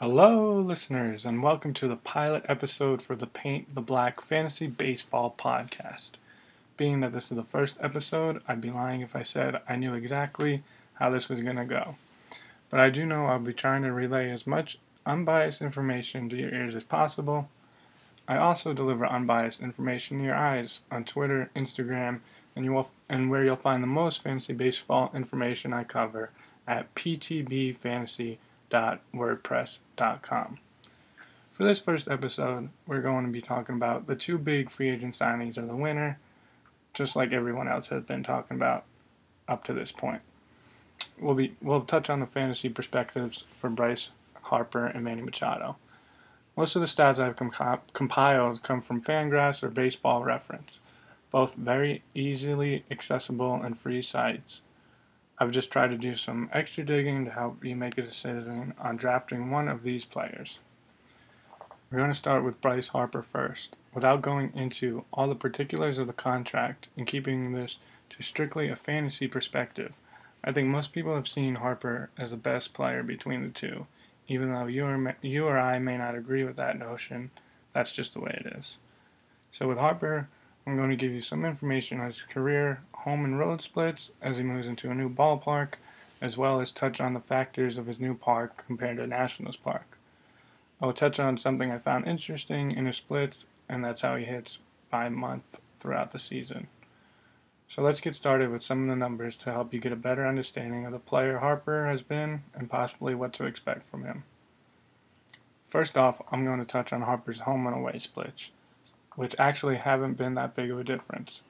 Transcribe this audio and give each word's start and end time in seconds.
Hello, 0.00 0.58
listeners, 0.58 1.26
and 1.26 1.42
welcome 1.42 1.74
to 1.74 1.86
the 1.86 1.94
pilot 1.94 2.42
episode 2.48 3.02
for 3.02 3.14
the 3.14 3.26
Paint 3.26 3.74
the 3.74 3.82
Black 3.82 4.22
Fantasy 4.22 4.66
Baseball 4.66 5.34
podcast. 5.38 6.12
Being 6.78 7.00
that 7.00 7.12
this 7.12 7.30
is 7.30 7.36
the 7.36 7.42
first 7.42 7.76
episode, 7.82 8.40
I'd 8.48 8.62
be 8.62 8.70
lying 8.70 9.02
if 9.02 9.14
I 9.14 9.22
said 9.22 9.60
I 9.68 9.76
knew 9.76 9.92
exactly 9.92 10.62
how 10.94 11.10
this 11.10 11.28
was 11.28 11.42
going 11.42 11.56
to 11.56 11.66
go. 11.66 11.96
But 12.70 12.80
I 12.80 12.88
do 12.88 13.04
know 13.04 13.26
I'll 13.26 13.40
be 13.40 13.52
trying 13.52 13.82
to 13.82 13.92
relay 13.92 14.30
as 14.30 14.46
much 14.46 14.78
unbiased 15.04 15.60
information 15.60 16.30
to 16.30 16.36
your 16.36 16.48
ears 16.48 16.74
as 16.74 16.84
possible. 16.84 17.50
I 18.26 18.38
also 18.38 18.72
deliver 18.72 19.04
unbiased 19.04 19.60
information 19.60 20.20
to 20.20 20.24
your 20.24 20.34
eyes 20.34 20.80
on 20.90 21.04
Twitter, 21.04 21.50
Instagram, 21.54 22.20
and 22.56 22.64
you 22.64 22.72
will 22.72 22.90
and 23.10 23.28
where 23.28 23.44
you'll 23.44 23.56
find 23.56 23.82
the 23.82 23.86
most 23.86 24.22
fantasy 24.22 24.54
baseball 24.54 25.10
information 25.14 25.74
I 25.74 25.84
cover 25.84 26.30
at 26.66 26.94
ptbfantasy.wordpress.com. 28.70 30.58
For 31.52 31.64
this 31.64 31.78
first 31.78 32.08
episode, 32.08 32.70
we're 32.86 33.02
going 33.02 33.26
to 33.26 33.30
be 33.30 33.42
talking 33.42 33.74
about 33.74 34.06
the 34.06 34.16
two 34.16 34.38
big 34.38 34.70
free 34.70 34.88
agent 34.90 35.18
signings 35.18 35.58
of 35.58 35.66
the 35.68 35.76
winter, 35.76 36.18
just 36.94 37.14
like 37.14 37.32
everyone 37.32 37.68
else 37.68 37.88
has 37.88 38.04
been 38.04 38.22
talking 38.22 38.56
about 38.56 38.84
up 39.46 39.64
to 39.64 39.74
this 39.74 39.92
point. 39.92 40.22
We'll 41.18 41.34
be 41.34 41.54
we'll 41.60 41.82
touch 41.82 42.08
on 42.08 42.20
the 42.20 42.26
fantasy 42.26 42.68
perspectives 42.68 43.44
for 43.58 43.68
Bryce 43.68 44.10
Harper 44.42 44.86
and 44.86 45.04
Manny 45.04 45.22
Machado. 45.22 45.76
Most 46.56 46.76
of 46.76 46.80
the 46.80 46.86
stats 46.86 47.18
I've 47.18 47.36
compiled 47.92 48.62
come 48.62 48.82
from 48.82 49.02
Fangraphs 49.02 49.62
or 49.62 49.68
Baseball 49.68 50.24
Reference, 50.24 50.78
both 51.30 51.54
very 51.54 52.02
easily 52.14 52.84
accessible 52.90 53.54
and 53.54 53.78
free 53.78 54.02
sites. 54.02 54.62
I've 55.42 55.52
just 55.52 55.70
tried 55.70 55.88
to 55.88 55.96
do 55.96 56.16
some 56.16 56.50
extra 56.52 56.84
digging 56.84 57.24
to 57.24 57.30
help 57.30 57.64
you 57.64 57.74
make 57.74 57.96
a 57.96 58.02
decision 58.02 58.74
on 58.78 58.96
drafting 58.96 59.50
one 59.50 59.68
of 59.68 59.82
these 59.82 60.04
players. 60.04 60.58
We're 61.90 61.96
going 61.96 62.10
to 62.10 62.16
start 62.16 62.44
with 62.44 62.60
Bryce 62.60 62.88
Harper 62.88 63.22
first, 63.22 63.74
without 63.94 64.20
going 64.20 64.52
into 64.54 65.06
all 65.14 65.28
the 65.28 65.34
particulars 65.34 65.96
of 65.96 66.06
the 66.06 66.12
contract 66.12 66.88
and 66.94 67.06
keeping 67.06 67.52
this 67.52 67.78
to 68.10 68.22
strictly 68.22 68.68
a 68.68 68.76
fantasy 68.76 69.26
perspective. 69.26 69.94
I 70.44 70.52
think 70.52 70.68
most 70.68 70.92
people 70.92 71.14
have 71.14 71.26
seen 71.26 71.54
Harper 71.54 72.10
as 72.18 72.32
the 72.32 72.36
best 72.36 72.74
player 72.74 73.02
between 73.02 73.42
the 73.42 73.48
two, 73.48 73.86
even 74.28 74.52
though 74.52 74.66
you 74.66 74.84
or, 74.84 75.16
you 75.22 75.46
or 75.46 75.58
I 75.58 75.78
may 75.78 75.96
not 75.96 76.14
agree 76.14 76.44
with 76.44 76.56
that 76.56 76.78
notion. 76.78 77.30
That's 77.72 77.92
just 77.92 78.12
the 78.12 78.20
way 78.20 78.42
it 78.44 78.58
is. 78.58 78.74
So 79.52 79.66
with 79.66 79.78
Harper, 79.78 80.28
I'm 80.66 80.76
going 80.76 80.90
to 80.90 80.96
give 80.96 81.12
you 81.12 81.22
some 81.22 81.46
information 81.46 81.98
on 81.98 82.08
his 82.08 82.20
career, 82.28 82.82
home 83.00 83.24
and 83.24 83.38
road 83.38 83.62
splits 83.62 84.10
as 84.20 84.36
he 84.36 84.42
moves 84.42 84.66
into 84.66 84.90
a 84.90 84.94
new 84.94 85.08
ballpark, 85.08 85.74
as 86.20 86.36
well 86.36 86.60
as 86.60 86.70
touch 86.70 87.00
on 87.00 87.14
the 87.14 87.20
factors 87.20 87.76
of 87.76 87.86
his 87.86 87.98
new 87.98 88.14
park 88.14 88.64
compared 88.66 88.98
to 88.98 89.06
Nationals 89.06 89.56
Park. 89.56 89.98
I 90.80 90.86
will 90.86 90.92
touch 90.92 91.18
on 91.18 91.38
something 91.38 91.70
I 91.70 91.78
found 91.78 92.06
interesting 92.06 92.72
in 92.72 92.86
his 92.86 92.96
splits, 92.96 93.44
and 93.68 93.84
that's 93.84 94.02
how 94.02 94.16
he 94.16 94.24
hits 94.24 94.58
by 94.90 95.08
month 95.08 95.44
throughout 95.78 96.12
the 96.12 96.18
season. 96.18 96.68
So 97.74 97.82
let's 97.82 98.00
get 98.00 98.16
started 98.16 98.50
with 98.50 98.64
some 98.64 98.82
of 98.82 98.88
the 98.88 98.96
numbers 98.96 99.36
to 99.36 99.52
help 99.52 99.72
you 99.72 99.80
get 99.80 99.92
a 99.92 99.96
better 99.96 100.26
understanding 100.26 100.84
of 100.84 100.92
the 100.92 100.98
player 100.98 101.38
Harper 101.38 101.86
has 101.86 102.02
been 102.02 102.42
and 102.54 102.68
possibly 102.68 103.14
what 103.14 103.32
to 103.34 103.44
expect 103.44 103.88
from 103.90 104.04
him. 104.04 104.24
First 105.68 105.96
off, 105.96 106.20
I'm 106.32 106.44
going 106.44 106.58
to 106.58 106.64
touch 106.64 106.92
on 106.92 107.02
Harper's 107.02 107.40
home 107.40 107.66
and 107.66 107.76
away 107.76 107.98
splits, 108.00 108.50
which 109.14 109.36
actually 109.38 109.76
haven't 109.76 110.14
been 110.14 110.34
that 110.34 110.56
big 110.56 110.70
of 110.70 110.80
a 110.80 110.84
difference. 110.84 111.40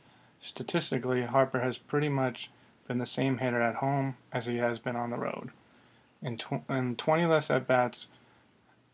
Statistically, 0.41 1.23
Harper 1.23 1.61
has 1.61 1.79
pretty 1.79 2.09
much 2.09 2.51
been 2.89 2.99
the 2.99 3.07
same 3.07 3.39
hitter 3.39 3.61
at 3.61 3.77
home 3.77 4.17
as 4.33 4.47
he 4.47 4.57
has 4.57 4.79
been 4.79 4.97
on 4.97 5.11
the 5.11 5.17
road. 5.17 5.51
In, 6.23 6.39
tw- 6.39 6.69
in 6.69 6.97
20 6.97 7.27
less 7.27 7.51
at 7.51 7.67
bats, 7.67 8.07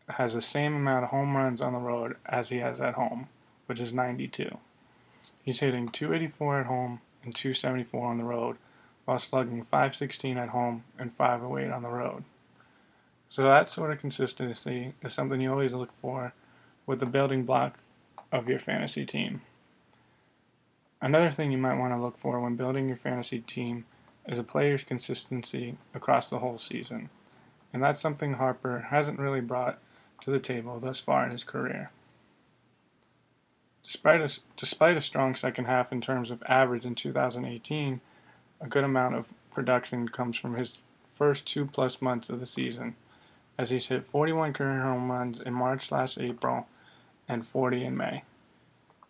has 0.09 0.33
the 0.33 0.41
same 0.41 0.75
amount 0.75 1.03
of 1.03 1.09
home 1.09 1.35
runs 1.35 1.61
on 1.61 1.73
the 1.73 1.79
road 1.79 2.15
as 2.25 2.49
he 2.49 2.57
has 2.57 2.79
at 2.79 2.93
home, 2.93 3.27
which 3.65 3.79
is 3.79 3.91
92. 3.91 4.57
He's 5.43 5.59
hitting 5.59 5.89
284 5.89 6.61
at 6.61 6.65
home 6.65 7.01
and 7.23 7.35
274 7.35 8.05
on 8.05 8.17
the 8.17 8.23
road, 8.23 8.57
while 9.05 9.19
slugging 9.19 9.63
516 9.63 10.37
at 10.37 10.49
home 10.49 10.83
and 10.97 11.13
508 11.15 11.71
on 11.71 11.83
the 11.83 11.89
road. 11.89 12.23
So 13.29 13.43
that 13.43 13.69
sort 13.69 13.91
of 13.91 13.99
consistency 13.99 14.93
is 15.03 15.13
something 15.13 15.41
you 15.41 15.51
always 15.51 15.73
look 15.73 15.91
for 16.01 16.33
with 16.85 16.99
the 16.99 17.05
building 17.05 17.43
block 17.43 17.79
of 18.31 18.47
your 18.47 18.59
fantasy 18.59 19.05
team. 19.05 19.41
Another 21.01 21.31
thing 21.31 21.51
you 21.51 21.57
might 21.57 21.77
want 21.77 21.93
to 21.93 22.01
look 22.01 22.17
for 22.17 22.39
when 22.39 22.55
building 22.55 22.87
your 22.87 22.97
fantasy 22.97 23.39
team 23.39 23.85
is 24.27 24.39
a 24.39 24.43
player's 24.43 24.83
consistency 24.83 25.77
across 25.93 26.27
the 26.27 26.39
whole 26.39 26.57
season. 26.57 27.09
And 27.71 27.83
that's 27.83 28.01
something 28.01 28.33
Harper 28.33 28.87
hasn't 28.89 29.19
really 29.19 29.41
brought 29.41 29.79
to 30.23 30.31
the 30.31 30.39
table 30.39 30.79
thus 30.79 30.99
far 30.99 31.25
in 31.25 31.31
his 31.31 31.43
career. 31.43 31.91
Despite 33.83 34.21
a, 34.21 34.37
despite 34.57 34.97
a 34.97 35.01
strong 35.01 35.35
second 35.35 35.65
half 35.65 35.91
in 35.91 36.01
terms 36.01 36.31
of 36.31 36.43
average 36.47 36.83
in 36.83 36.95
2018, 36.95 38.01
a 38.59 38.67
good 38.67 38.83
amount 38.83 39.15
of 39.15 39.25
production 39.53 40.09
comes 40.09 40.37
from 40.37 40.55
his 40.55 40.73
first 41.15 41.45
two 41.45 41.65
plus 41.65 42.01
months 42.01 42.29
of 42.29 42.39
the 42.39 42.47
season, 42.47 42.95
as 43.57 43.69
he's 43.69 43.87
hit 43.87 44.07
41 44.07 44.53
career 44.53 44.81
home 44.81 45.11
runs 45.11 45.39
in 45.39 45.53
March 45.53 45.87
slash 45.87 46.17
April 46.17 46.67
and 47.27 47.47
40 47.47 47.85
in 47.85 47.95
May. 47.95 48.23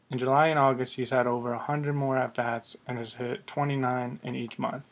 In 0.09 0.17
July 0.17 0.47
and 0.47 0.57
August, 0.57 0.95
he's 0.95 1.09
had 1.09 1.27
over 1.27 1.51
100 1.51 1.93
more 1.93 2.17
at 2.17 2.33
bats 2.33 2.77
and 2.87 2.97
has 2.97 3.15
hit 3.15 3.45
29 3.45 4.19
in 4.23 4.35
each 4.35 4.57
month. 4.57 4.83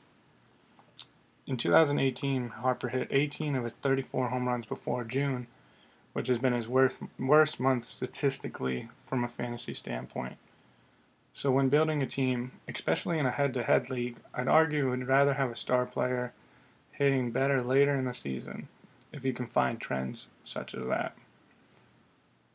In 1.48 1.56
2018, 1.56 2.50
Harper 2.50 2.90
hit 2.90 3.08
18 3.12 3.56
of 3.56 3.64
his 3.64 3.74
34 3.74 4.30
home 4.30 4.48
runs 4.48 4.66
before 4.66 5.06
June, 5.06 5.48
which 6.12 6.28
has 6.28 6.40
been 6.40 6.54
his 6.54 6.68
worst, 6.68 7.00
worst 7.18 7.60
month 7.60 7.86
statistically 7.86 8.90
from 9.08 9.24
a 9.24 9.30
fantasy 9.30 9.74
standpoint. 9.74 10.36
So, 11.34 11.52
when 11.52 11.70
building 11.70 12.02
a 12.02 12.08
team, 12.08 12.54
especially 12.68 13.20
in 13.20 13.26
a 13.26 13.32
head 13.32 13.54
to 13.54 13.64
head 13.64 13.90
league, 13.90 14.18
I'd 14.34 14.48
argue 14.48 14.90
would 14.90 15.08
rather 15.08 15.36
have 15.36 15.52
a 15.52 15.56
star 15.56 15.86
player 15.86 16.34
hitting 16.92 17.32
better 17.32 17.62
later 17.62 17.96
in 17.96 18.06
the 18.06 18.14
season 18.14 18.68
if 19.14 19.24
you 19.24 19.34
can 19.34 19.48
find 19.48 19.80
trends 19.80 20.28
such 20.44 20.74
as 20.74 20.88
that. 20.88 21.16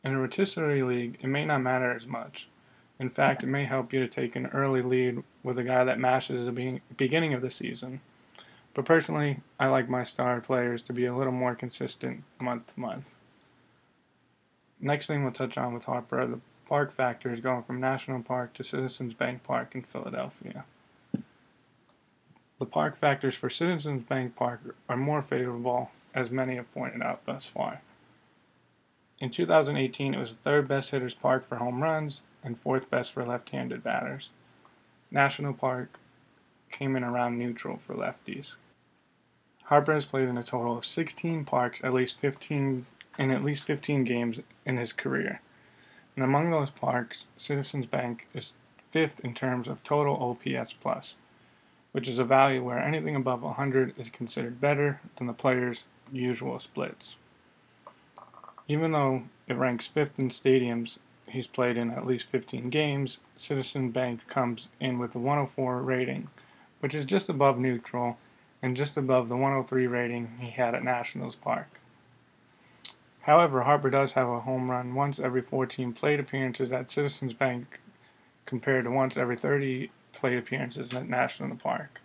In 0.03 0.13
a 0.13 0.19
rotisserie 0.19 0.83
league, 0.83 1.17
it 1.21 1.27
may 1.27 1.45
not 1.45 1.59
matter 1.59 1.91
as 1.91 2.05
much. 2.05 2.47
In 3.01 3.09
fact, 3.09 3.41
it 3.41 3.47
may 3.47 3.65
help 3.65 3.91
you 3.91 3.99
to 3.99 4.07
take 4.07 4.35
an 4.35 4.45
early 4.53 4.83
lead 4.83 5.23
with 5.41 5.57
a 5.57 5.63
guy 5.63 5.83
that 5.83 5.97
mashes 5.97 6.47
at 6.47 6.53
the 6.53 6.81
beginning 6.95 7.33
of 7.33 7.41
the 7.41 7.49
season. 7.49 7.99
But 8.75 8.85
personally, 8.85 9.39
I 9.59 9.69
like 9.69 9.89
my 9.89 10.03
star 10.03 10.39
players 10.39 10.83
to 10.83 10.93
be 10.93 11.07
a 11.07 11.17
little 11.17 11.33
more 11.33 11.55
consistent 11.55 12.23
month 12.39 12.67
to 12.67 12.79
month. 12.79 13.05
Next 14.79 15.07
thing 15.07 15.23
we'll 15.23 15.33
touch 15.33 15.57
on 15.57 15.73
with 15.73 15.85
Harper 15.85 16.27
the 16.27 16.41
park 16.67 16.93
factors 16.93 17.39
going 17.39 17.63
from 17.63 17.79
National 17.79 18.21
Park 18.21 18.53
to 18.53 18.63
Citizens 18.63 19.15
Bank 19.15 19.41
Park 19.41 19.73
in 19.73 19.81
Philadelphia. 19.81 20.65
The 22.59 22.65
park 22.67 22.99
factors 22.99 23.33
for 23.33 23.49
Citizens 23.49 24.03
Bank 24.03 24.35
Park 24.35 24.75
are 24.87 24.95
more 24.95 25.23
favorable, 25.23 25.89
as 26.13 26.29
many 26.29 26.55
have 26.57 26.71
pointed 26.71 27.01
out 27.01 27.25
thus 27.25 27.47
far. 27.47 27.81
In 29.19 29.31
2018, 29.31 30.13
it 30.13 30.19
was 30.19 30.29
the 30.29 30.37
third 30.43 30.67
best 30.67 30.91
hitters 30.91 31.15
park 31.15 31.49
for 31.49 31.55
home 31.55 31.81
runs 31.81 32.21
and 32.43 32.59
fourth 32.59 32.89
best 32.89 33.13
for 33.13 33.25
left 33.25 33.49
handed 33.49 33.83
batters. 33.83 34.29
National 35.09 35.53
Park 35.53 35.99
came 36.71 36.95
in 36.95 37.03
around 37.03 37.37
neutral 37.37 37.77
for 37.77 37.93
lefties. 37.93 38.53
Harper 39.65 39.93
has 39.93 40.05
played 40.05 40.27
in 40.27 40.37
a 40.37 40.43
total 40.43 40.77
of 40.77 40.85
16 40.85 41.45
parks 41.45 41.79
at 41.83 41.93
least 41.93 42.19
15 42.19 42.85
in 43.17 43.31
at 43.31 43.43
least 43.43 43.63
15 43.63 44.03
games 44.03 44.39
in 44.65 44.77
his 44.77 44.93
career. 44.93 45.41
And 46.15 46.23
among 46.23 46.49
those 46.49 46.69
parks, 46.69 47.25
Citizens 47.37 47.85
Bank 47.85 48.27
is 48.33 48.53
fifth 48.89 49.19
in 49.21 49.33
terms 49.33 49.67
of 49.67 49.83
total 49.83 50.15
OPS 50.15 50.73
plus, 50.73 51.15
which 51.91 52.07
is 52.07 52.19
a 52.19 52.23
value 52.23 52.63
where 52.63 52.79
anything 52.79 53.15
above 53.15 53.41
100 53.41 53.93
is 53.97 54.09
considered 54.09 54.59
better 54.59 55.01
than 55.17 55.27
the 55.27 55.33
player's 55.33 55.83
usual 56.11 56.59
splits. 56.59 57.15
Even 58.67 58.91
though 58.91 59.23
it 59.47 59.55
ranks 59.55 59.87
fifth 59.87 60.19
in 60.19 60.29
stadiums, 60.29 60.97
he's 61.31 61.47
played 61.47 61.77
in 61.77 61.91
at 61.91 62.05
least 62.05 62.27
15 62.27 62.69
games, 62.69 63.17
Citizen 63.37 63.91
Bank 63.91 64.27
comes 64.27 64.67
in 64.79 64.99
with 64.99 65.15
a 65.15 65.19
104 65.19 65.81
rating, 65.81 66.29
which 66.79 66.95
is 66.95 67.05
just 67.05 67.29
above 67.29 67.57
neutral 67.57 68.17
and 68.61 68.77
just 68.77 68.97
above 68.97 69.29
the 69.29 69.35
103 69.35 69.87
rating 69.87 70.37
he 70.39 70.51
had 70.51 70.75
at 70.75 70.83
Nationals 70.83 71.35
Park. 71.35 71.79
However, 73.21 73.63
Harper 73.63 73.89
does 73.89 74.13
have 74.13 74.27
a 74.27 74.41
home 74.41 74.69
run 74.71 74.95
once 74.95 75.19
every 75.19 75.41
14 75.41 75.93
plate 75.93 76.19
appearances 76.19 76.71
at 76.71 76.91
Citizens 76.91 77.33
Bank 77.33 77.79
compared 78.45 78.85
to 78.85 78.91
once 78.91 79.17
every 79.17 79.37
30 79.37 79.91
plate 80.13 80.37
appearances 80.37 80.93
at 80.93 81.07
National 81.07 81.55
Park. 81.55 82.01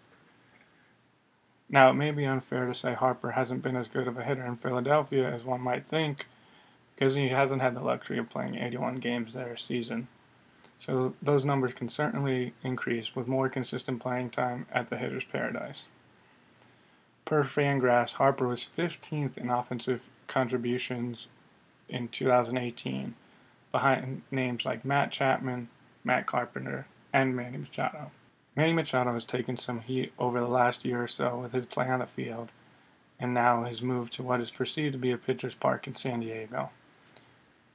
Now, 1.69 1.91
it 1.91 1.95
may 1.95 2.11
be 2.13 2.25
unfair 2.25 2.67
to 2.67 2.75
say 2.75 2.95
Harper 2.95 3.33
hasn't 3.33 3.63
been 3.63 3.77
as 3.77 3.89
good 3.89 4.07
of 4.07 4.17
a 4.17 4.25
hitter 4.25 4.45
in 4.45 4.57
Philadelphia 4.57 5.29
as 5.29 5.43
one 5.43 5.61
might 5.61 5.89
think, 5.89 6.27
because 6.97 7.15
he 7.15 7.29
hasn't 7.29 7.63
had 7.63 7.75
the 7.75 7.81
luxury 7.81 8.19
of 8.19 8.31
playing 8.31 8.57
81 8.57 8.97
games 8.97 9.35
there 9.35 9.53
a 9.53 9.59
season. 9.59 10.09
So 10.81 11.15
those 11.23 11.45
numbers 11.45 11.75
can 11.75 11.89
certainly 11.89 12.55
increase 12.63 13.15
with 13.15 13.29
more 13.29 13.49
consistent 13.49 14.01
playing 14.01 14.31
time 14.31 14.67
at 14.73 14.91
the 14.91 14.97
hitter's 14.97 15.25
paradise. 15.25 15.85
Per 17.25 17.45
Fangraphs, 17.45 18.13
Harper 18.13 18.47
was 18.47 18.69
15th 18.77 19.37
in 19.37 19.51
offensive 19.51 20.03
contributions 20.27 21.27
in 21.89 22.09
2018 22.09 23.15
behind 23.73 24.23
names 24.31 24.65
like 24.65 24.85
Matt 24.85 25.13
Chapman, 25.13 25.69
Matt 26.05 26.27
Carpenter, 26.27 26.87
and 27.13 27.35
Manny 27.35 27.59
Machado. 27.59 28.11
Manny 28.55 28.73
Machado 28.73 29.13
has 29.13 29.25
taken 29.25 29.59
some 29.59 29.81
heat 29.81 30.13
over 30.19 30.41
the 30.41 30.47
last 30.47 30.85
year 30.85 31.03
or 31.03 31.09
so 31.09 31.39
with 31.39 31.53
his 31.53 31.67
play 31.67 31.89
on 31.89 31.99
the 31.99 32.07
field, 32.07 32.51
and 33.19 33.35
now 33.35 33.65
his 33.65 33.83
move 33.83 34.11
to 34.11 34.23
what 34.23 34.41
is 34.41 34.51
perceived 34.51 34.93
to 34.93 34.99
be 34.99 35.11
a 35.11 35.19
pitcher's 35.19 35.55
park 35.55 35.87
in 35.87 35.97
San 35.97 36.21
Diego. 36.21 36.71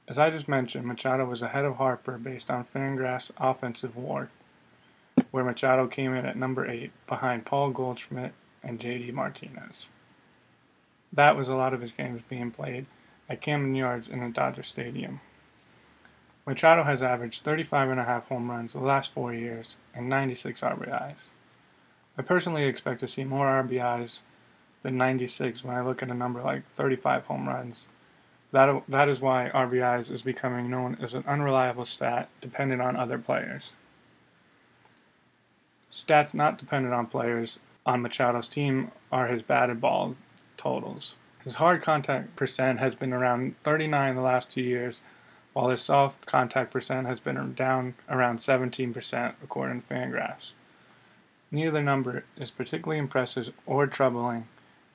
As 0.08 0.18
I 0.18 0.30
just 0.30 0.48
mentioned, 0.48 0.86
Machado 0.86 1.24
was 1.24 1.42
ahead 1.42 1.64
of 1.64 1.76
Harper 1.76 2.18
based 2.18 2.50
on 2.50 2.66
Fangraphs 2.74 3.30
offensive 3.38 3.96
WAR, 3.96 4.30
where 5.30 5.44
Machado 5.44 5.86
came 5.86 6.14
in 6.14 6.26
at 6.26 6.36
number 6.36 6.68
8 6.68 6.90
behind 7.06 7.46
Paul 7.46 7.70
Goldschmidt 7.70 8.32
and 8.62 8.80
JD 8.80 9.12
Martinez. 9.12 9.86
That 11.12 11.36
was 11.36 11.48
a 11.48 11.54
lot 11.54 11.72
of 11.72 11.80
his 11.80 11.92
games 11.92 12.22
being 12.28 12.50
played 12.50 12.86
at 13.28 13.40
Camden 13.40 13.74
Yards 13.74 14.08
in 14.08 14.20
the 14.20 14.28
Dodger 14.28 14.62
Stadium. 14.62 15.20
Machado 16.46 16.82
has 16.82 17.02
averaged 17.02 17.44
35.5 17.44 18.24
home 18.24 18.50
runs 18.50 18.72
the 18.72 18.80
last 18.80 19.12
four 19.12 19.32
years 19.32 19.76
and 19.94 20.08
96 20.08 20.60
RBIs. 20.60 21.28
I 22.18 22.22
personally 22.22 22.64
expect 22.64 23.00
to 23.00 23.08
see 23.08 23.24
more 23.24 23.46
RBIs 23.62 24.18
than 24.82 24.96
96 24.96 25.62
when 25.62 25.76
I 25.76 25.82
look 25.82 26.02
at 26.02 26.10
a 26.10 26.14
number 26.14 26.42
like 26.42 26.64
35 26.76 27.26
home 27.26 27.48
runs. 27.48 27.86
That, 28.52 28.82
that 28.86 29.08
is 29.08 29.20
why 29.20 29.50
RBIs 29.52 30.10
is 30.10 30.22
becoming 30.22 30.70
known 30.70 30.98
as 31.00 31.14
an 31.14 31.24
unreliable 31.26 31.86
stat 31.86 32.28
dependent 32.40 32.82
on 32.82 32.96
other 32.96 33.18
players. 33.18 33.72
Stats 35.90 36.34
not 36.34 36.58
dependent 36.58 36.94
on 36.94 37.06
players 37.06 37.58
on 37.84 38.02
Machado's 38.02 38.48
team 38.48 38.90
are 39.10 39.26
his 39.26 39.42
batted 39.42 39.80
ball 39.80 40.16
totals. 40.56 41.14
His 41.44 41.56
hard 41.56 41.82
contact 41.82 42.36
percent 42.36 42.78
has 42.78 42.94
been 42.94 43.12
around 43.12 43.56
39 43.64 44.14
the 44.14 44.20
last 44.20 44.50
two 44.50 44.62
years, 44.62 45.00
while 45.54 45.68
his 45.70 45.82
soft 45.82 46.24
contact 46.26 46.70
percent 46.70 47.06
has 47.06 47.20
been 47.20 47.54
down 47.54 47.94
around 48.08 48.38
17% 48.38 49.34
according 49.42 49.82
to 49.82 49.88
Fangraphs. 49.88 50.52
Neither 51.50 51.82
number 51.82 52.24
is 52.36 52.50
particularly 52.50 52.98
impressive 52.98 53.52
or 53.66 53.86
troubling, 53.86 54.46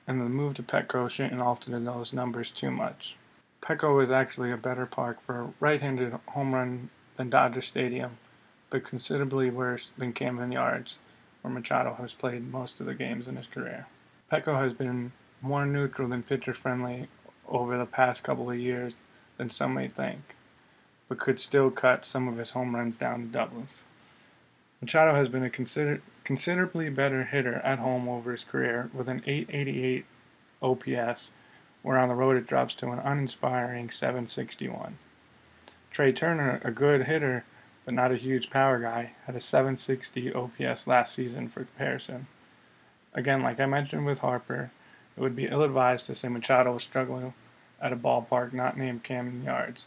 and 0.06 0.20
the 0.20 0.24
move 0.24 0.54
to 0.54 0.62
Petco 0.62 1.08
shouldn't 1.10 1.40
alter 1.40 1.78
those 1.78 2.12
numbers 2.12 2.50
too 2.50 2.70
much. 2.70 3.14
Petco 3.62 4.02
is 4.02 4.10
actually 4.10 4.50
a 4.50 4.56
better 4.56 4.86
park 4.86 5.20
for 5.20 5.40
a 5.40 5.52
right-handed 5.60 6.12
home 6.28 6.54
run 6.54 6.90
than 7.16 7.30
Dodger 7.30 7.60
Stadium, 7.60 8.18
but 8.70 8.84
considerably 8.84 9.50
worse 9.50 9.90
than 9.98 10.12
Camden 10.12 10.52
Yards, 10.52 10.96
where 11.42 11.52
Machado 11.52 11.94
has 11.94 12.12
played 12.12 12.50
most 12.50 12.80
of 12.80 12.86
the 12.86 12.94
games 12.94 13.26
in 13.26 13.36
his 13.36 13.46
career. 13.46 13.86
Petco 14.30 14.58
has 14.62 14.72
been 14.72 15.12
more 15.42 15.66
neutral 15.66 16.08
than 16.08 16.22
pitcher 16.22 16.54
friendly 16.54 17.08
over 17.48 17.78
the 17.78 17.86
past 17.86 18.22
couple 18.22 18.50
of 18.50 18.58
years 18.58 18.94
than 19.36 19.50
some 19.50 19.74
may 19.74 19.88
think 19.88 20.34
but 21.08 21.18
could 21.18 21.40
still 21.40 21.70
cut 21.70 22.04
some 22.04 22.28
of 22.28 22.36
his 22.36 22.50
home 22.50 22.74
runs 22.74 22.96
down 22.96 23.22
to 23.22 23.26
doubles. 23.26 23.68
Machado 24.80 25.14
has 25.14 25.28
been 25.28 25.42
a 25.42 25.50
consider- 25.50 26.02
considerably 26.22 26.88
better 26.90 27.24
hitter 27.24 27.56
at 27.56 27.78
home 27.78 28.08
over 28.08 28.30
his 28.30 28.44
career 28.44 28.90
with 28.92 29.08
an 29.08 29.22
888 29.26 30.04
OPS, 30.62 31.30
where 31.82 31.98
on 31.98 32.08
the 32.08 32.14
road 32.14 32.36
it 32.36 32.46
drops 32.46 32.74
to 32.74 32.90
an 32.90 32.98
uninspiring 32.98 33.90
761. 33.90 34.98
Trea 35.90 36.12
Turner, 36.12 36.60
a 36.64 36.70
good 36.70 37.06
hitter 37.06 37.44
but 37.84 37.94
not 37.94 38.12
a 38.12 38.16
huge 38.16 38.50
power 38.50 38.78
guy, 38.78 39.12
had 39.24 39.34
a 39.34 39.40
760 39.40 40.34
OPS 40.34 40.86
last 40.86 41.14
season 41.14 41.48
for 41.48 41.64
comparison. 41.64 42.26
Again, 43.14 43.42
like 43.42 43.58
I 43.58 43.64
mentioned 43.64 44.04
with 44.04 44.18
Harper, 44.18 44.70
it 45.16 45.20
would 45.20 45.34
be 45.34 45.46
ill 45.46 45.62
advised 45.62 46.04
to 46.06 46.14
say 46.14 46.28
Machado 46.28 46.74
was 46.74 46.82
struggling 46.82 47.32
at 47.80 47.92
a 47.92 47.96
ballpark 47.96 48.52
not 48.52 48.76
named 48.76 49.04
Camden 49.04 49.42
Yards 49.42 49.84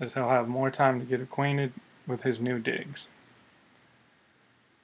as 0.00 0.14
he'll 0.14 0.28
have 0.28 0.48
more 0.48 0.70
time 0.70 0.98
to 0.98 1.06
get 1.06 1.20
acquainted 1.20 1.72
with 2.06 2.22
his 2.22 2.40
new 2.40 2.58
digs. 2.58 3.06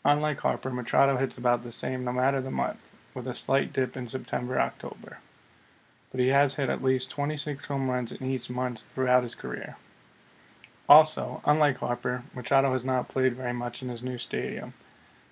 Unlike 0.04 0.40
Harper, 0.40 0.70
Machado 0.70 1.16
hits 1.16 1.36
about 1.36 1.64
the 1.64 1.72
same 1.72 2.04
no 2.04 2.12
matter 2.12 2.40
the 2.40 2.50
month, 2.50 2.90
with 3.12 3.26
a 3.26 3.34
slight 3.34 3.72
dip 3.72 3.96
in 3.96 4.08
September 4.08 4.60
October. 4.60 5.18
But 6.10 6.20
he 6.20 6.28
has 6.28 6.54
hit 6.54 6.68
at 6.68 6.82
least 6.82 7.10
26 7.10 7.66
home 7.66 7.90
runs 7.90 8.12
in 8.12 8.30
each 8.30 8.48
month 8.48 8.82
throughout 8.82 9.22
his 9.22 9.34
career. 9.34 9.76
Also, 10.88 11.42
unlike 11.44 11.78
Harper, 11.78 12.22
Machado 12.34 12.72
has 12.72 12.84
not 12.84 13.08
played 13.08 13.34
very 13.34 13.52
much 13.52 13.82
in 13.82 13.88
his 13.88 14.02
new 14.02 14.18
stadium. 14.18 14.74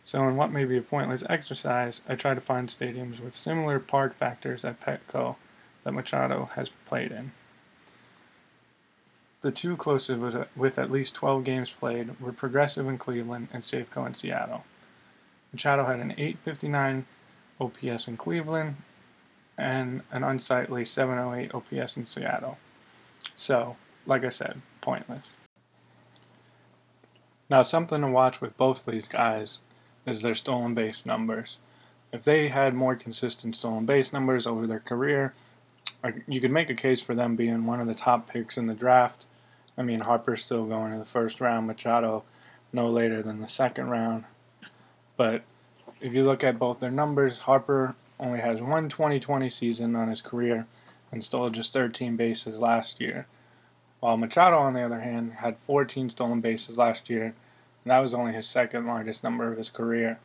So, 0.05 0.29
in 0.29 0.37
what 0.37 0.53
may 0.53 0.65
be 0.65 0.77
a 0.77 0.83
pointless 0.83 1.23
exercise, 1.29 2.01
I 2.09 2.15
try 2.17 2.35
to 2.35 2.41
find 2.41 2.69
stadiums 2.69 3.21
with 3.21 3.35
similar 3.35 3.79
park 3.79 4.15
factors 4.15 4.65
at 4.65 4.81
Petco 4.81 5.37
that 5.85 5.93
Machado 5.93 6.51
has 6.55 6.71
played 6.87 7.13
in. 7.13 7.33
The 9.43 9.51
two 9.51 9.77
closest 9.77 10.49
with 10.57 10.79
at 10.79 10.91
least 10.91 11.15
12 11.15 11.45
games 11.45 11.71
played 11.71 12.19
were 12.19 12.33
Progressive 12.33 12.89
in 12.89 12.99
Cleveland 12.99 13.49
and 13.53 13.63
Safeco 13.63 14.07
in 14.07 14.15
Seattle. 14.15 14.65
Machado 15.53 15.85
had 15.85 16.01
an 16.01 16.13
859 16.13 17.07
OPS 17.61 18.09
in 18.09 18.17
Cleveland 18.17 18.77
and 19.57 20.03
an 20.11 20.25
unsightly 20.25 20.85
708 20.85 21.55
OPS 21.55 21.97
in 21.97 22.07
Seattle. 22.07 22.59
So, 23.37 23.77
like 24.07 24.25
I 24.25 24.31
said, 24.31 24.61
pointless. 24.81 25.29
Now, 27.51 27.63
something 27.63 28.01
to 28.01 28.09
watch 28.09 28.41
with 28.41 28.57
both 28.57 28.87
of 28.87 28.93
these 28.93 29.09
guys 29.09 29.59
is 30.07 30.23
their 30.23 30.35
stolen 30.35 30.75
base 30.75 31.07
numbers. 31.07 31.59
If 32.13 32.23
they 32.23 32.49
had 32.49 32.75
more 32.75 32.95
consistent 32.95 33.57
stolen 33.57 33.87
base 33.87 34.13
numbers 34.13 34.47
over 34.47 34.67
their 34.67 34.81
career, 34.81 35.35
uh, 36.03 36.13
you 36.27 36.41
could 36.41 36.51
make 36.51 36.71
a 36.71 36.75
case 36.75 37.01
for 37.01 37.15
them 37.15 37.37
being 37.37 37.67
one 37.67 37.81
of 37.81 37.87
the 37.87 37.95
top 37.95 38.29
picks 38.29 38.57
in 38.57 38.67
the 38.67 38.75
draft 38.75 39.27
I 39.77 39.83
mean, 39.83 40.01
Harper's 40.01 40.45
still 40.45 40.67
going 40.67 40.93
in 40.93 40.99
the 40.99 41.05
first 41.05 41.41
round, 41.41 41.67
Machado 41.67 42.25
no 42.73 42.89
later 42.89 43.23
than 43.23 43.41
the 43.41 43.49
second 43.49 43.89
round. 43.89 44.25
But 45.17 45.43
if 46.01 46.13
you 46.13 46.25
look 46.25 46.43
at 46.43 46.59
both 46.59 46.81
their 46.81 46.91
numbers, 46.91 47.39
Harper 47.39 47.95
only 48.25 48.41
has 48.41 48.61
one 48.61 48.89
2020 48.89 49.51
season 49.51 49.95
on 49.95 50.09
his 50.09 50.21
career 50.23 50.67
and 51.13 51.23
stole 51.23 51.51
just 51.51 51.73
13 51.73 52.17
bases 52.17 52.59
last 52.59 53.01
year. 53.01 53.27
While 54.01 54.17
Machado, 54.17 54.59
on 54.59 54.75
the 54.75 54.83
other 54.83 55.01
hand, 55.01 55.35
had 55.35 55.59
14 55.59 56.11
stolen 56.11 56.41
bases 56.41 56.77
last 56.77 57.09
year, 57.09 57.27
and 57.27 57.35
that 57.91 58.01
was 58.01 58.15
only 58.15 58.33
his 58.33 58.47
second 58.47 58.87
largest 58.87 59.23
number 59.23 59.51
of 59.51 59.59
his 59.59 59.71
career. 59.71 60.19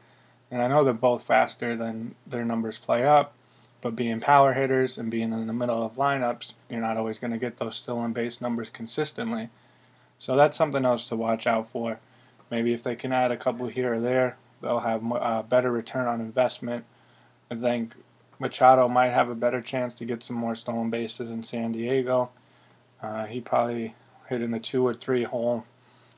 And 0.49 0.61
I 0.61 0.67
know 0.67 0.83
they're 0.83 0.93
both 0.93 1.23
faster 1.23 1.75
than 1.75 2.15
their 2.25 2.43
numbers 2.43 2.79
play 2.79 3.05
up, 3.05 3.33
but 3.81 3.95
being 3.95 4.19
power 4.19 4.53
hitters 4.53 4.97
and 4.97 5.11
being 5.11 5.31
in 5.31 5.47
the 5.47 5.53
middle 5.53 5.83
of 5.83 5.95
lineups, 5.95 6.53
you're 6.69 6.81
not 6.81 6.97
always 6.97 7.19
going 7.19 7.31
to 7.31 7.37
get 7.37 7.57
those 7.57 7.75
stolen 7.75 8.13
base 8.13 8.41
numbers 8.41 8.69
consistently. 8.69 9.49
So 10.17 10.35
that's 10.35 10.57
something 10.57 10.85
else 10.85 11.07
to 11.09 11.15
watch 11.15 11.47
out 11.47 11.69
for. 11.69 11.99
Maybe 12.51 12.73
if 12.73 12.83
they 12.83 12.95
can 12.95 13.13
add 13.13 13.31
a 13.31 13.37
couple 13.37 13.67
here 13.67 13.93
or 13.93 13.99
there, 14.01 14.37
they'll 14.61 14.79
have 14.79 15.05
a 15.05 15.15
uh, 15.15 15.41
better 15.43 15.71
return 15.71 16.07
on 16.07 16.19
investment. 16.19 16.83
I 17.51 17.55
think 17.55 17.95
Machado 18.39 18.87
might 18.87 19.09
have 19.09 19.29
a 19.29 19.35
better 19.35 19.61
chance 19.61 19.93
to 19.95 20.05
get 20.05 20.23
some 20.23 20.35
more 20.35 20.55
stolen 20.55 20.89
bases 20.89 21.29
in 21.29 21.43
San 21.43 21.71
Diego. 21.71 22.29
Uh, 23.01 23.25
he 23.25 23.41
probably 23.41 23.95
hit 24.27 24.41
in 24.41 24.51
the 24.51 24.59
two 24.59 24.85
or 24.85 24.93
three 24.93 25.23
hole. 25.23 25.65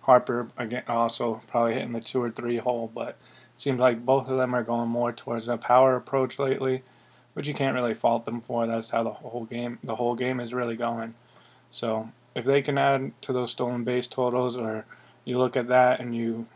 Harper 0.02 0.50
again 0.58 0.84
also 0.88 1.42
probably 1.48 1.74
hitting 1.74 1.94
the 1.94 2.02
two 2.02 2.22
or 2.22 2.32
three 2.32 2.58
hole, 2.58 2.92
but 2.94 3.18
seems 3.58 3.80
like 3.80 4.06
both 4.06 4.28
of 4.28 4.38
them 4.38 4.56
are 4.56 4.64
going 4.64 4.90
more 4.90 5.12
towards 5.12 5.48
a 5.48 5.58
power 5.58 5.96
approach 5.96 6.40
lately 6.40 6.82
which 7.34 7.48
you 7.48 7.54
can't 7.54 7.80
really 7.80 7.94
fault 7.94 8.26
them 8.26 8.42
for. 8.42 8.68
That's 8.68 8.90
how 8.90 9.04
the 9.04 9.12
whole 9.12 9.46
game 9.46 9.80
the 9.84 9.96
whole 9.96 10.16
game 10.16 10.40
is 10.40 10.54
really 10.54 10.76
going. 10.76 11.14
So 11.72 12.10
if 12.36 12.46
they 12.46 12.62
can 12.62 12.78
add 12.78 13.14
to 13.22 13.34
those 13.34 13.52
stolen 13.52 13.84
base 13.84 14.08
totals, 14.08 14.58
or 14.58 14.86
you 15.26 15.38
look 15.38 15.56
at 15.56 15.68
that 15.68 16.00
and 16.00 16.16
you 16.16 16.48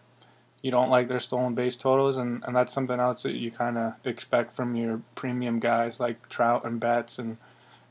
you 0.62 0.71
don't 0.71 0.89
like 0.89 1.07
their 1.07 1.19
stolen 1.19 1.53
base 1.53 1.75
totals, 1.75 2.17
and, 2.17 2.43
and 2.45 2.55
that's 2.55 2.74
something 2.74 3.00
else 3.00 3.24
that 3.24 3.33
you 3.33 3.51
kind 3.51 3.77
of 3.77 3.93
expect 4.03 4.55
from 4.55 4.75
your 4.75 5.01
premium 5.13 5.59
guys 5.59 6.00
like 6.00 6.27
Trout 6.29 6.65
and 6.65 6.79
Betts 6.79 7.19
and 7.19 7.38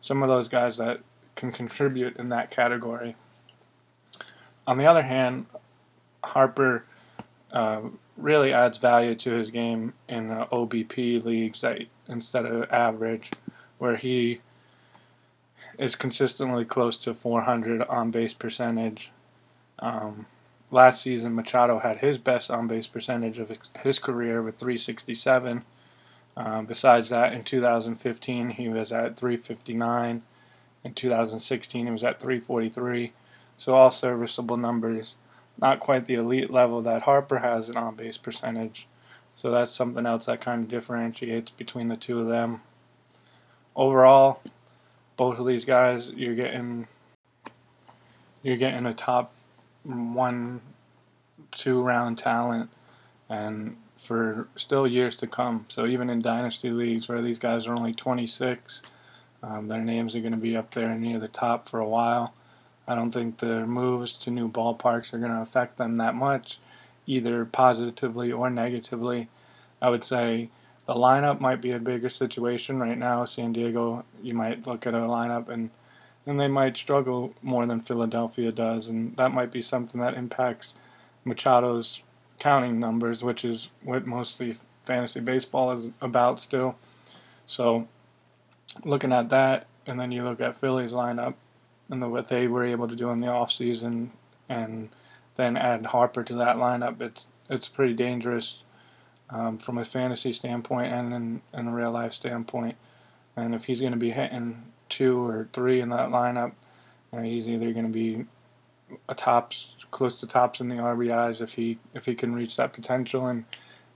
some 0.00 0.22
of 0.22 0.28
those 0.28 0.48
guys 0.48 0.76
that 0.78 1.00
can 1.36 1.52
contribute 1.52 2.16
in 2.16 2.28
that 2.30 2.50
category. 2.50 3.16
On 4.66 4.78
the 4.78 4.86
other 4.86 5.02
hand, 5.02 5.46
Harper 6.24 6.84
uh, 7.52 7.82
really 8.16 8.52
adds 8.52 8.78
value 8.78 9.14
to 9.14 9.30
his 9.32 9.50
game 9.50 9.92
in 10.08 10.28
the 10.28 10.46
OBP 10.50 11.24
leagues 11.24 11.60
that 11.60 11.82
instead 12.08 12.46
of 12.46 12.70
average, 12.70 13.30
where 13.78 13.96
he 13.96 14.40
is 15.78 15.96
consistently 15.96 16.64
close 16.64 16.98
to 16.98 17.14
400 17.14 17.82
on 17.82 18.10
base 18.10 18.34
percentage. 18.34 19.10
Um, 19.80 20.26
last 20.70 21.02
season, 21.02 21.34
Machado 21.34 21.78
had 21.78 21.98
his 21.98 22.18
best 22.18 22.50
on 22.50 22.66
base 22.66 22.86
percentage 22.86 23.38
of 23.38 23.52
his 23.82 23.98
career 23.98 24.42
with 24.42 24.58
367. 24.58 25.64
Um, 26.36 26.66
besides 26.66 27.10
that, 27.10 27.32
in 27.32 27.44
2015, 27.44 28.50
he 28.50 28.68
was 28.68 28.92
at 28.92 29.16
359. 29.16 30.22
In 30.82 30.94
2016, 30.94 31.86
he 31.86 31.92
was 31.92 32.04
at 32.04 32.20
343. 32.20 33.12
So, 33.56 33.74
all 33.74 33.90
serviceable 33.90 34.56
numbers 34.56 35.16
not 35.60 35.80
quite 35.80 36.06
the 36.06 36.14
elite 36.14 36.50
level 36.50 36.82
that 36.82 37.02
Harper 37.02 37.38
has 37.38 37.68
in 37.68 37.76
on 37.76 37.94
base 37.94 38.18
percentage. 38.18 38.86
So 39.40 39.50
that's 39.50 39.72
something 39.72 40.06
else 40.06 40.26
that 40.26 40.40
kind 40.40 40.64
of 40.64 40.70
differentiates 40.70 41.50
between 41.50 41.88
the 41.88 41.96
two 41.96 42.20
of 42.20 42.28
them. 42.28 42.62
Overall, 43.76 44.40
both 45.16 45.38
of 45.38 45.46
these 45.46 45.64
guys, 45.64 46.10
you're 46.10 46.34
getting 46.34 46.86
you're 48.42 48.56
getting 48.56 48.86
a 48.86 48.94
top 48.94 49.32
one, 49.84 50.60
two 51.52 51.82
round 51.82 52.18
talent, 52.18 52.70
and 53.28 53.76
for 53.96 54.48
still 54.56 54.86
years 54.86 55.16
to 55.16 55.26
come. 55.26 55.66
So 55.68 55.86
even 55.86 56.10
in 56.10 56.20
dynasty 56.20 56.70
leagues 56.70 57.08
where 57.08 57.22
these 57.22 57.38
guys 57.38 57.66
are 57.66 57.74
only 57.74 57.94
26, 57.94 58.82
um, 59.42 59.68
their 59.68 59.80
names 59.80 60.14
are 60.14 60.20
going 60.20 60.32
to 60.32 60.38
be 60.38 60.56
up 60.56 60.72
there 60.72 60.94
near 60.94 61.18
the 61.18 61.28
top 61.28 61.68
for 61.68 61.80
a 61.80 61.88
while. 61.88 62.34
I 62.86 62.94
don't 62.94 63.12
think 63.12 63.38
the 63.38 63.66
moves 63.66 64.14
to 64.16 64.30
new 64.30 64.50
ballparks 64.50 65.14
are 65.14 65.18
going 65.18 65.30
to 65.30 65.40
affect 65.40 65.78
them 65.78 65.96
that 65.96 66.14
much, 66.14 66.58
either 67.06 67.44
positively 67.46 68.30
or 68.30 68.50
negatively. 68.50 69.28
I 69.80 69.88
would 69.90 70.04
say 70.04 70.50
the 70.86 70.94
lineup 70.94 71.40
might 71.40 71.62
be 71.62 71.72
a 71.72 71.78
bigger 71.78 72.10
situation 72.10 72.78
right 72.78 72.98
now. 72.98 73.24
San 73.24 73.52
Diego, 73.52 74.04
you 74.22 74.34
might 74.34 74.66
look 74.66 74.86
at 74.86 74.94
a 74.94 74.98
lineup 74.98 75.48
and 75.48 75.70
and 76.26 76.40
they 76.40 76.48
might 76.48 76.76
struggle 76.76 77.34
more 77.42 77.66
than 77.66 77.80
Philadelphia 77.80 78.50
does, 78.50 78.88
and 78.88 79.16
that 79.16 79.32
might 79.32 79.52
be 79.52 79.62
something 79.62 80.00
that 80.00 80.14
impacts 80.14 80.74
Machado's 81.24 82.00
counting 82.38 82.80
numbers, 82.80 83.22
which 83.22 83.44
is 83.44 83.68
what 83.82 84.06
mostly 84.06 84.56
fantasy 84.84 85.20
baseball 85.20 85.72
is 85.72 85.90
about 86.00 86.40
still. 86.40 86.76
So, 87.46 87.88
looking 88.84 89.12
at 89.12 89.28
that, 89.30 89.66
and 89.86 90.00
then 90.00 90.12
you 90.12 90.24
look 90.24 90.40
at 90.40 90.56
Philly's 90.56 90.92
lineup 90.92 91.34
and 91.90 92.02
the, 92.02 92.08
what 92.08 92.28
they 92.28 92.46
were 92.46 92.64
able 92.64 92.88
to 92.88 92.96
do 92.96 93.10
in 93.10 93.20
the 93.20 93.26
offseason, 93.26 94.08
and 94.48 94.88
then 95.36 95.56
add 95.56 95.86
Harper 95.86 96.22
to 96.24 96.34
that 96.34 96.56
lineup, 96.56 97.00
it's 97.00 97.26
it's 97.50 97.68
pretty 97.68 97.92
dangerous 97.92 98.62
um, 99.30 99.58
from 99.58 99.78
a 99.78 99.84
fantasy 99.84 100.32
standpoint 100.32 100.92
and 100.92 101.12
in, 101.12 101.42
in 101.52 101.68
a 101.68 101.74
real 101.74 101.90
life 101.90 102.12
standpoint. 102.12 102.76
And 103.36 103.54
if 103.54 103.64
he's 103.64 103.80
going 103.80 103.92
to 103.92 103.98
be 103.98 104.10
hitting 104.10 104.62
two 104.88 105.26
or 105.26 105.48
three 105.52 105.80
in 105.80 105.90
that 105.90 106.10
lineup, 106.10 106.52
you 107.12 107.18
know, 107.18 107.24
he's 107.24 107.48
either 107.48 107.72
going 107.72 107.86
to 107.86 107.92
be 107.92 108.26
a 109.08 109.14
tops 109.14 109.74
close 109.90 110.16
to 110.16 110.26
tops 110.26 110.60
in 110.60 110.68
the 110.68 110.74
RBIs 110.74 111.40
if 111.40 111.54
he 111.54 111.78
if 111.94 112.04
he 112.06 112.14
can 112.14 112.34
reach 112.34 112.56
that 112.56 112.72
potential 112.72 113.26
and 113.26 113.44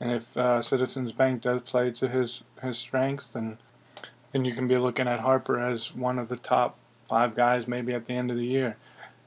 and 0.00 0.12
if 0.12 0.36
uh, 0.36 0.62
Citizens 0.62 1.12
Bank 1.12 1.42
does 1.42 1.62
play 1.62 1.90
to 1.90 2.08
his 2.08 2.42
his 2.62 2.78
strengths 2.78 3.28
then 3.28 3.58
then 4.32 4.44
you 4.44 4.52
can 4.52 4.68
be 4.68 4.78
looking 4.78 5.08
at 5.08 5.20
Harper 5.20 5.58
as 5.58 5.94
one 5.94 6.18
of 6.18 6.28
the 6.28 6.36
top 6.36 6.78
five 7.04 7.34
guys 7.34 7.66
maybe 7.66 7.92
at 7.94 8.06
the 8.06 8.12
end 8.12 8.30
of 8.30 8.36
the 8.36 8.46
year. 8.46 8.76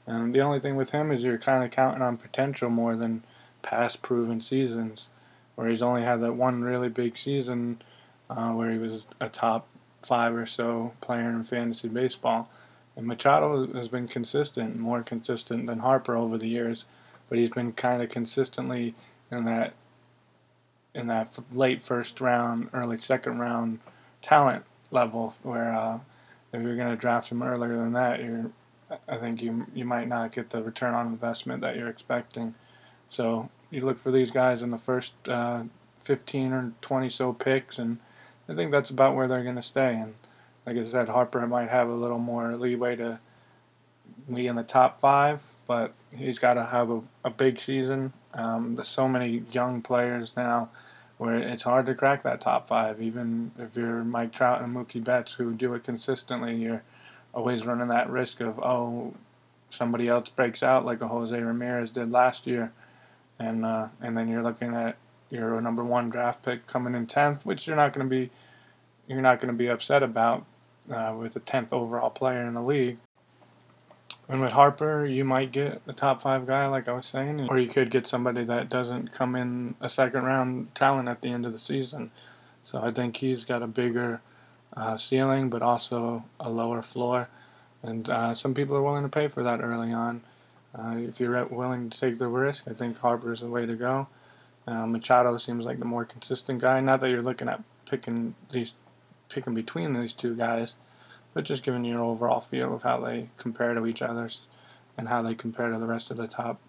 And 0.07 0.33
the 0.33 0.41
only 0.41 0.59
thing 0.59 0.75
with 0.75 0.91
him 0.91 1.11
is 1.11 1.23
you're 1.23 1.37
kind 1.37 1.63
of 1.63 1.71
counting 1.71 2.01
on 2.01 2.17
potential 2.17 2.69
more 2.69 2.95
than 2.95 3.23
past 3.61 4.01
proven 4.01 4.41
seasons 4.41 5.07
where 5.55 5.69
he's 5.69 5.81
only 5.81 6.03
had 6.03 6.21
that 6.21 6.33
one 6.33 6.63
really 6.63 6.89
big 6.89 7.17
season 7.17 7.81
uh, 8.29 8.51
where 8.51 8.71
he 8.71 8.77
was 8.77 9.05
a 9.19 9.29
top 9.29 9.67
five 10.03 10.35
or 10.35 10.45
so 10.45 10.93
player 11.01 11.29
in 11.29 11.43
fantasy 11.43 11.87
baseball. 11.87 12.49
And 12.95 13.07
Machado 13.07 13.67
has 13.73 13.87
been 13.87 14.07
consistent, 14.07 14.77
more 14.77 15.01
consistent 15.01 15.67
than 15.67 15.79
Harper 15.79 16.15
over 16.15 16.37
the 16.37 16.47
years, 16.47 16.85
but 17.29 17.37
he's 17.37 17.49
been 17.49 17.71
kind 17.71 18.01
of 18.01 18.09
consistently 18.09 18.95
in 19.31 19.45
that 19.45 19.73
in 20.93 21.07
that 21.07 21.33
late 21.53 21.81
first 21.81 22.19
round, 22.19 22.69
early 22.73 22.97
second 22.97 23.39
round 23.39 23.79
talent 24.21 24.65
level. 24.91 25.35
Where 25.41 25.73
uh, 25.73 25.99
if 26.51 26.61
you're 26.61 26.75
going 26.75 26.89
to 26.89 26.97
draft 26.97 27.29
him 27.29 27.41
earlier 27.41 27.77
than 27.77 27.93
that, 27.93 28.19
you're 28.21 28.51
I 29.07 29.17
think 29.17 29.41
you 29.41 29.65
you 29.73 29.85
might 29.85 30.07
not 30.07 30.31
get 30.31 30.49
the 30.49 30.61
return 30.61 30.93
on 30.93 31.07
investment 31.07 31.61
that 31.61 31.75
you're 31.75 31.89
expecting. 31.89 32.55
So 33.09 33.49
you 33.69 33.85
look 33.85 33.99
for 33.99 34.11
these 34.11 34.31
guys 34.31 34.61
in 34.61 34.71
the 34.71 34.77
first 34.77 35.13
uh, 35.27 35.63
15 36.01 36.53
or 36.53 36.71
20 36.81 37.09
so 37.09 37.33
picks, 37.33 37.79
and 37.79 37.99
I 38.49 38.53
think 38.53 38.71
that's 38.71 38.89
about 38.89 39.15
where 39.15 39.27
they're 39.27 39.43
going 39.43 39.55
to 39.55 39.61
stay. 39.61 39.95
And 39.95 40.15
like 40.65 40.77
I 40.77 40.83
said, 40.83 41.09
Harper 41.09 41.45
might 41.47 41.69
have 41.69 41.87
a 41.87 41.93
little 41.93 42.19
more 42.19 42.55
leeway 42.55 42.95
to 42.97 43.19
be 44.31 44.47
in 44.47 44.55
the 44.55 44.63
top 44.63 44.99
five, 44.99 45.41
but 45.67 45.93
he's 46.15 46.39
got 46.39 46.55
to 46.55 46.65
have 46.65 46.89
a, 46.89 47.01
a 47.23 47.29
big 47.29 47.59
season. 47.59 48.13
Um, 48.33 48.75
there's 48.75 48.87
so 48.87 49.07
many 49.07 49.43
young 49.51 49.81
players 49.81 50.33
now 50.35 50.69
where 51.17 51.37
it's 51.37 51.63
hard 51.63 51.85
to 51.85 51.95
crack 51.95 52.23
that 52.23 52.41
top 52.41 52.67
five. 52.67 53.01
Even 53.01 53.51
if 53.57 53.75
you're 53.75 54.03
Mike 54.03 54.33
Trout 54.33 54.61
and 54.61 54.75
Mookie 54.75 55.03
Betts 55.03 55.33
who 55.33 55.53
do 55.53 55.73
it 55.73 55.83
consistently, 55.83 56.55
you're 56.55 56.83
always 57.33 57.65
running 57.65 57.89
that 57.89 58.09
risk 58.09 58.41
of, 58.41 58.59
oh, 58.59 59.13
somebody 59.69 60.07
else 60.07 60.29
breaks 60.29 60.63
out 60.63 60.85
like 60.85 61.01
a 61.01 61.07
Jose 61.07 61.39
Ramirez 61.39 61.91
did 61.91 62.11
last 62.11 62.45
year 62.45 62.71
and 63.41 63.65
uh, 63.65 63.87
and 64.01 64.17
then 64.17 64.27
you're 64.27 64.43
looking 64.43 64.73
at 64.73 64.95
your 65.31 65.59
number 65.61 65.83
one 65.83 66.09
draft 66.09 66.43
pick 66.43 66.67
coming 66.67 66.93
in 66.93 67.07
tenth, 67.07 67.45
which 67.45 67.65
you're 67.65 67.75
not 67.75 67.93
going 67.93 68.07
to 68.07 68.09
be 68.09 68.29
you're 69.07 69.21
not 69.21 69.39
going 69.39 69.51
to 69.51 69.57
be 69.57 69.67
upset 69.67 70.03
about 70.03 70.45
uh, 70.93 71.15
with 71.17 71.35
a 71.35 71.39
tenth 71.39 71.73
overall 71.73 72.09
player 72.09 72.45
in 72.45 72.53
the 72.53 72.61
league. 72.61 72.97
And 74.29 74.41
with 74.41 74.51
Harper, 74.51 75.05
you 75.05 75.25
might 75.25 75.51
get 75.51 75.81
a 75.87 75.93
top 75.93 76.21
five 76.21 76.45
guy, 76.47 76.67
like 76.67 76.87
I 76.87 76.93
was 76.93 77.05
saying, 77.05 77.47
or 77.49 77.59
you 77.59 77.67
could 77.67 77.91
get 77.91 78.07
somebody 78.07 78.43
that 78.45 78.69
doesn't 78.69 79.11
come 79.11 79.35
in 79.35 79.75
a 79.81 79.89
second 79.89 80.23
round 80.23 80.73
talent 80.75 81.09
at 81.09 81.21
the 81.21 81.29
end 81.29 81.45
of 81.45 81.51
the 81.51 81.59
season. 81.59 82.11
So 82.63 82.81
I 82.81 82.91
think 82.91 83.17
he's 83.17 83.43
got 83.43 83.61
a 83.61 83.67
bigger 83.67 84.21
uh, 84.75 84.95
ceiling, 84.97 85.49
but 85.49 85.61
also 85.61 86.23
a 86.39 86.49
lower 86.49 86.81
floor. 86.81 87.27
And 87.83 88.09
uh, 88.09 88.35
some 88.35 88.53
people 88.53 88.75
are 88.75 88.81
willing 88.81 89.03
to 89.03 89.09
pay 89.09 89.27
for 89.27 89.43
that 89.43 89.61
early 89.61 89.91
on. 89.91 90.21
Uh, 90.73 90.95
if 90.97 91.19
you're 91.19 91.43
willing 91.45 91.89
to 91.89 91.99
take 91.99 92.17
the 92.17 92.27
risk, 92.27 92.65
I 92.69 92.73
think 92.73 92.99
Harper 92.99 93.33
is 93.33 93.41
the 93.41 93.47
way 93.47 93.65
to 93.65 93.75
go. 93.75 94.07
Uh, 94.67 94.85
Machado 94.85 95.37
seems 95.37 95.65
like 95.65 95.79
the 95.79 95.85
more 95.85 96.05
consistent 96.05 96.61
guy. 96.61 96.79
Not 96.79 97.01
that 97.01 97.09
you're 97.09 97.21
looking 97.21 97.49
at 97.49 97.63
picking 97.85 98.35
these, 98.51 98.73
picking 99.29 99.53
between 99.53 99.93
these 99.93 100.13
two 100.13 100.35
guys, 100.35 100.75
but 101.33 101.43
just 101.43 101.63
giving 101.63 101.85
you 101.85 101.95
an 101.95 101.99
overall 101.99 102.41
feel 102.41 102.75
of 102.75 102.83
how 102.83 102.99
they 102.99 103.29
compare 103.37 103.73
to 103.73 103.85
each 103.85 104.01
other, 104.01 104.29
and 104.97 105.07
how 105.07 105.21
they 105.21 105.35
compare 105.35 105.69
to 105.69 105.79
the 105.79 105.85
rest 105.85 106.11
of 106.11 106.17
the 106.17 106.27
top, 106.27 106.59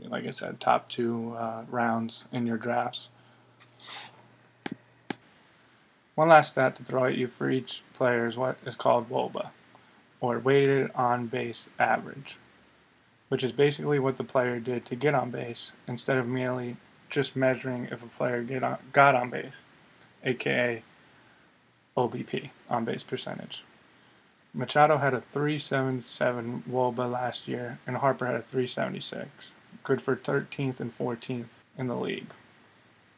like 0.00 0.26
I 0.26 0.30
said, 0.30 0.60
top 0.60 0.88
two 0.88 1.34
uh, 1.36 1.64
rounds 1.68 2.24
in 2.32 2.46
your 2.46 2.58
drafts. 2.58 3.08
One 6.14 6.28
last 6.28 6.50
stat 6.52 6.76
to 6.76 6.84
throw 6.84 7.06
at 7.06 7.16
you 7.16 7.26
for 7.26 7.50
each 7.50 7.82
player 7.94 8.26
is 8.26 8.36
what 8.36 8.58
is 8.66 8.76
called 8.76 9.08
WOBA, 9.08 9.50
or 10.20 10.38
weighted 10.38 10.90
on 10.94 11.26
base 11.26 11.66
average 11.78 12.36
which 13.32 13.42
is 13.42 13.52
basically 13.52 13.98
what 13.98 14.18
the 14.18 14.24
player 14.24 14.60
did 14.60 14.84
to 14.84 14.94
get 14.94 15.14
on 15.14 15.30
base 15.30 15.72
instead 15.88 16.18
of 16.18 16.26
merely 16.28 16.76
just 17.12 17.36
measuring 17.36 17.84
if 17.92 18.02
a 18.02 18.06
player 18.06 18.42
get 18.42 18.64
on, 18.64 18.78
got 18.92 19.14
on 19.14 19.30
base, 19.30 19.52
aka 20.24 20.82
OBP, 21.96 22.50
on 22.68 22.84
base 22.84 23.02
percentage. 23.02 23.62
Machado 24.54 24.96
had 24.96 25.14
a 25.14 25.22
377 25.32 26.64
WOBA 26.68 27.10
last 27.10 27.46
year, 27.46 27.78
and 27.86 27.98
Harper 27.98 28.26
had 28.26 28.34
a 28.34 28.42
376, 28.42 29.28
good 29.84 30.02
for 30.02 30.16
13th 30.16 30.80
and 30.80 30.96
14th 30.98 31.60
in 31.78 31.86
the 31.86 31.96
league, 31.96 32.32